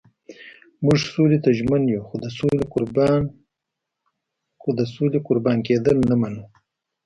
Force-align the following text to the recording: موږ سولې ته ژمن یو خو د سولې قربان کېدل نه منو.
موږ 0.83 0.97
سولې 1.13 1.37
ته 1.43 1.49
ژمن 1.57 1.81
یو 1.95 2.03
خو 2.07 2.15
د 4.79 4.81
سولې 4.99 5.17
قربان 5.27 5.57
کېدل 5.67 5.97
نه 6.09 6.15
منو. 6.21 6.43